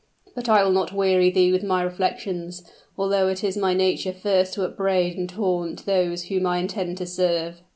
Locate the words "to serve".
6.97-7.61